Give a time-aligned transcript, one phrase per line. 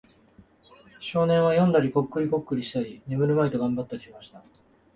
[0.99, 4.43] 少年は読んだり、コックリコックリしたり、眠るまいと頑張ったりしました。